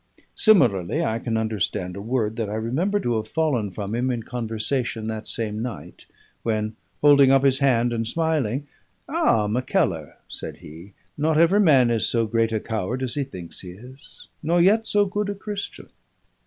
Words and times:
Similarly, 0.33 1.03
I 1.05 1.19
can 1.19 1.37
understand 1.37 1.95
a 1.95 2.01
word 2.01 2.35
that 2.37 2.49
I 2.49 2.55
remember 2.55 2.99
to 3.01 3.17
have 3.17 3.27
fallen 3.27 3.69
from 3.69 3.93
him 3.93 4.09
in 4.09 4.23
conversation 4.23 5.05
that 5.05 5.27
same 5.27 5.61
night; 5.61 6.07
when, 6.41 6.75
holding 7.01 7.29
up 7.29 7.43
his 7.43 7.59
hand 7.59 7.93
and 7.93 8.07
smiling, 8.07 8.65
"Ah! 9.07 9.45
Mackellar," 9.45 10.15
said 10.27 10.57
he, 10.57 10.93
"not 11.19 11.37
every 11.37 11.59
man 11.59 11.91
is 11.91 12.07
so 12.07 12.25
great 12.25 12.51
a 12.51 12.59
coward 12.59 13.03
as 13.03 13.13
he 13.13 13.23
thinks 13.23 13.59
he 13.59 13.73
is 13.73 14.27
nor 14.41 14.59
yet 14.59 14.87
so 14.87 15.05
good 15.05 15.29
a 15.29 15.35
Christian." 15.35 15.89